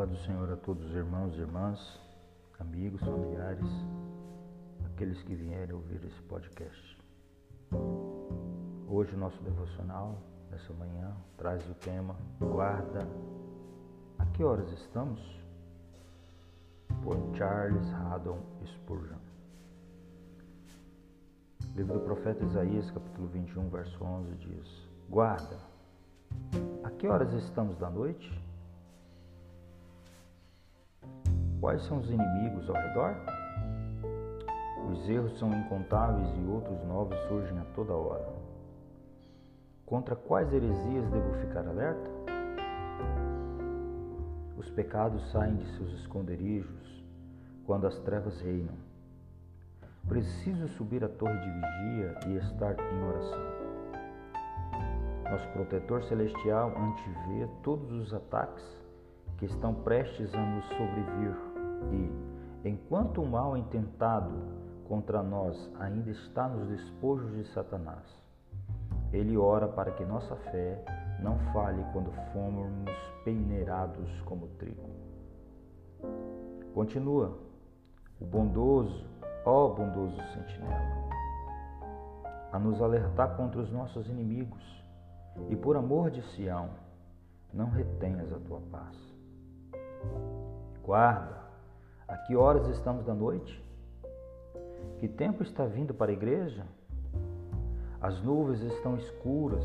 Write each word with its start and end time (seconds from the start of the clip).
paz 0.00 0.08
do 0.08 0.16
Senhor 0.24 0.50
a 0.50 0.56
todos 0.56 0.82
os 0.82 0.94
irmãos 0.94 1.36
e 1.36 1.40
irmãs, 1.40 2.00
amigos, 2.58 3.02
familiares, 3.02 3.68
aqueles 4.86 5.22
que 5.24 5.34
vierem 5.34 5.74
ouvir 5.74 6.02
esse 6.06 6.22
podcast. 6.22 6.98
Hoje 8.88 9.14
o 9.14 9.18
nosso 9.18 9.42
devocional, 9.42 10.16
nessa 10.50 10.72
manhã, 10.72 11.14
traz 11.36 11.68
o 11.68 11.74
tema 11.74 12.16
Guarda. 12.38 13.06
A 14.18 14.24
que 14.24 14.42
horas 14.42 14.72
estamos? 14.72 15.20
Por 17.04 17.18
Charles 17.36 17.86
Haddon 17.92 18.38
Spurgeon. 18.64 19.18
livro 21.76 21.98
do 21.98 22.00
profeta 22.00 22.42
Isaías, 22.42 22.90
capítulo 22.90 23.28
21, 23.28 23.68
verso 23.68 24.02
11, 24.02 24.34
diz: 24.36 24.88
Guarda. 25.10 25.58
A 26.84 26.88
que 26.88 27.06
horas 27.06 27.34
estamos 27.34 27.76
da 27.76 27.90
noite? 27.90 28.49
Quais 31.60 31.82
são 31.82 31.98
os 31.98 32.08
inimigos 32.08 32.70
ao 32.70 32.74
redor? 32.74 33.14
Os 34.90 35.06
erros 35.10 35.38
são 35.38 35.52
incontáveis 35.52 36.26
e 36.38 36.50
outros 36.50 36.82
novos 36.84 37.18
surgem 37.28 37.58
a 37.58 37.64
toda 37.74 37.92
hora. 37.92 38.26
Contra 39.84 40.16
quais 40.16 40.50
heresias 40.54 41.06
devo 41.10 41.34
ficar 41.34 41.68
alerta? 41.68 42.10
Os 44.56 44.70
pecados 44.70 45.22
saem 45.30 45.56
de 45.56 45.66
seus 45.76 45.92
esconderijos 46.00 47.04
quando 47.66 47.86
as 47.86 47.98
trevas 47.98 48.40
reinam. 48.40 48.74
Preciso 50.08 50.66
subir 50.68 51.04
a 51.04 51.08
torre 51.08 51.38
de 51.40 51.50
vigia 51.50 52.18
e 52.26 52.36
estar 52.36 52.74
em 52.78 53.04
oração. 53.04 53.60
Nosso 55.30 55.48
protetor 55.50 56.02
celestial 56.04 56.72
antevê 56.76 57.46
todos 57.62 57.92
os 57.92 58.14
ataques 58.14 58.64
que 59.36 59.44
estão 59.44 59.74
prestes 59.74 60.34
a 60.34 60.40
nos 60.40 60.64
sobrevir 60.64 61.49
e, 61.92 62.68
enquanto 62.68 63.22
o 63.22 63.26
mal 63.26 63.56
intentado 63.56 64.32
contra 64.86 65.22
nós 65.22 65.70
ainda 65.78 66.10
está 66.10 66.48
nos 66.48 66.68
despojos 66.68 67.32
de 67.32 67.44
Satanás, 67.52 68.04
ele 69.12 69.36
ora 69.36 69.66
para 69.68 69.92
que 69.92 70.04
nossa 70.04 70.36
fé 70.36 70.84
não 71.22 71.38
falhe 71.52 71.84
quando 71.92 72.12
formos 72.32 72.90
peneirados 73.24 74.08
como 74.22 74.48
trigo. 74.58 74.88
Continua, 76.74 77.38
o 78.20 78.24
bondoso, 78.24 79.04
ó 79.44 79.68
bondoso 79.68 80.16
sentinela, 80.32 81.10
a 82.52 82.58
nos 82.58 82.80
alertar 82.80 83.36
contra 83.36 83.60
os 83.60 83.70
nossos 83.70 84.08
inimigos, 84.08 84.80
e 85.48 85.56
por 85.56 85.76
amor 85.76 86.10
de 86.10 86.22
Sião, 86.30 86.70
não 87.52 87.70
retenhas 87.70 88.32
a 88.32 88.38
tua 88.38 88.60
paz. 88.70 88.96
Guarda, 90.82 91.39
a 92.10 92.16
que 92.16 92.34
horas 92.34 92.66
estamos 92.66 93.04
da 93.04 93.14
noite? 93.14 93.64
Que 94.98 95.06
tempo 95.06 95.44
está 95.44 95.64
vindo 95.64 95.94
para 95.94 96.10
a 96.10 96.12
igreja? 96.12 96.66
As 98.00 98.20
nuvens 98.20 98.60
estão 98.62 98.96
escuras 98.96 99.64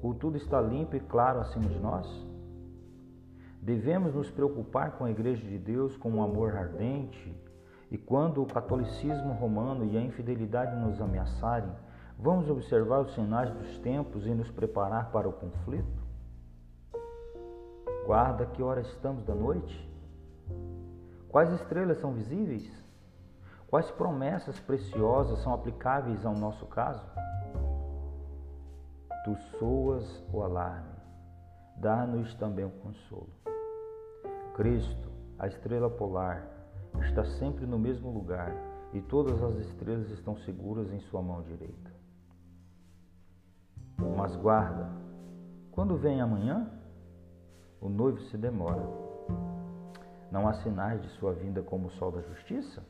ou 0.00 0.14
tudo 0.14 0.36
está 0.36 0.60
limpo 0.60 0.94
e 0.94 1.00
claro 1.00 1.40
acima 1.40 1.66
de 1.68 1.80
nós? 1.80 2.06
Devemos 3.60 4.14
nos 4.14 4.30
preocupar 4.30 4.92
com 4.92 5.04
a 5.04 5.10
igreja 5.10 5.44
de 5.44 5.58
Deus 5.58 5.96
com 5.96 6.10
um 6.10 6.22
amor 6.22 6.56
ardente 6.56 7.36
e 7.90 7.98
quando 7.98 8.40
o 8.40 8.46
catolicismo 8.46 9.32
romano 9.32 9.84
e 9.84 9.98
a 9.98 10.00
infidelidade 10.00 10.76
nos 10.76 11.00
ameaçarem, 11.00 11.72
vamos 12.16 12.48
observar 12.48 13.00
os 13.00 13.12
sinais 13.14 13.50
dos 13.50 13.78
tempos 13.80 14.28
e 14.28 14.30
nos 14.30 14.48
preparar 14.48 15.10
para 15.10 15.28
o 15.28 15.32
conflito? 15.32 16.00
Guarda 18.06 18.46
que 18.46 18.62
hora 18.62 18.80
estamos 18.80 19.24
da 19.24 19.34
noite? 19.34 19.90
Quais 21.30 21.48
estrelas 21.52 21.98
são 22.00 22.12
visíveis? 22.12 22.68
Quais 23.68 23.88
promessas 23.92 24.58
preciosas 24.58 25.38
são 25.38 25.54
aplicáveis 25.54 26.26
ao 26.26 26.34
nosso 26.34 26.66
caso? 26.66 27.06
Tu 29.24 29.36
soas 29.58 30.24
o 30.32 30.42
alarme, 30.42 30.90
dá-nos 31.76 32.34
também 32.34 32.64
o 32.64 32.70
consolo. 32.70 33.30
Cristo, 34.56 35.08
a 35.38 35.46
estrela 35.46 35.88
polar, 35.88 36.44
está 37.00 37.24
sempre 37.24 37.64
no 37.64 37.78
mesmo 37.78 38.10
lugar 38.10 38.52
e 38.92 39.00
todas 39.00 39.40
as 39.40 39.54
estrelas 39.54 40.10
estão 40.10 40.36
seguras 40.38 40.92
em 40.92 40.98
sua 40.98 41.22
mão 41.22 41.42
direita. 41.42 41.92
Mas 44.16 44.34
guarda, 44.34 44.90
quando 45.70 45.96
vem 45.96 46.20
amanhã, 46.20 46.68
o 47.80 47.88
noivo 47.88 48.20
se 48.22 48.36
demora 48.36 49.09
não 50.30 50.46
há 50.46 50.52
sinais 50.54 51.02
de 51.02 51.08
sua 51.10 51.32
vinda 51.32 51.62
como 51.62 51.88
o 51.88 51.90
sol 51.92 52.12
da 52.12 52.20
justiça? 52.22 52.82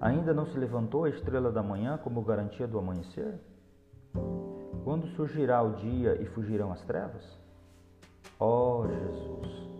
Ainda 0.00 0.34
não 0.34 0.46
se 0.46 0.58
levantou 0.58 1.04
a 1.04 1.10
estrela 1.10 1.52
da 1.52 1.62
manhã 1.62 1.98
como 1.98 2.22
garantia 2.22 2.66
do 2.66 2.78
amanhecer? 2.78 3.38
Quando 4.82 5.06
surgirá 5.08 5.62
o 5.62 5.76
dia 5.76 6.20
e 6.20 6.26
fugirão 6.26 6.72
as 6.72 6.82
trevas? 6.82 7.24
Ó 8.38 8.80
oh, 8.80 8.88
Jesus, 8.88 9.70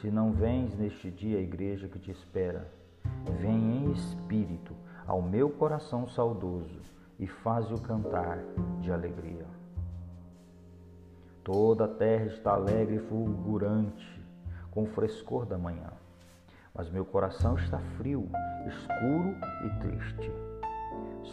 se 0.00 0.10
não 0.10 0.32
vens 0.32 0.76
neste 0.76 1.10
dia 1.10 1.38
à 1.38 1.40
igreja 1.40 1.88
que 1.88 1.98
te 1.98 2.10
espera, 2.10 2.70
vem 3.40 3.84
em 3.84 3.92
espírito 3.92 4.74
ao 5.06 5.20
meu 5.22 5.50
coração 5.50 6.08
saudoso 6.08 6.80
e 7.18 7.26
faz-o 7.26 7.80
cantar 7.80 8.38
de 8.80 8.92
alegria. 8.92 9.46
Toda 11.42 11.84
a 11.84 11.88
terra 11.88 12.26
está 12.26 12.54
alegre 12.54 12.96
e 12.96 13.08
fulgurante 13.08 14.15
com 14.76 14.82
o 14.82 14.86
frescor 14.88 15.46
da 15.46 15.56
manhã. 15.56 15.90
Mas 16.74 16.90
meu 16.90 17.06
coração 17.06 17.56
está 17.56 17.78
frio, 17.96 18.28
escuro 18.66 19.34
e 19.64 19.80
triste. 19.80 20.30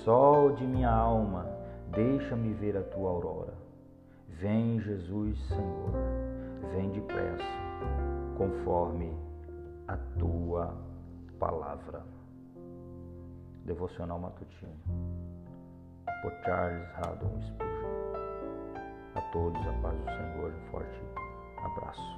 Sol 0.05 0.53
de 0.53 0.65
minha 0.65 0.89
alma, 0.89 1.45
deixa-me 1.91 2.53
ver 2.53 2.77
a 2.77 2.83
tua 2.83 3.09
aurora. 3.09 3.53
Vem, 4.29 4.79
Jesus, 4.79 5.37
Senhor, 5.49 5.91
vem 6.71 6.89
depressa, 6.91 7.43
conforme 8.37 9.13
a 9.89 9.97
tua 10.17 10.77
palavra. 11.37 12.01
Devocional 13.65 14.19
Matutino, 14.19 14.71
por 16.21 16.31
Charles 16.45 16.87
Haddon 16.95 17.41
Spurgeon. 17.41 17.93
A 19.15 19.21
todos 19.33 19.67
a 19.67 19.73
paz 19.81 19.99
do 19.99 20.05
Senhor, 20.05 20.53
um 20.53 20.71
forte 20.71 21.01
abraço. 21.61 22.12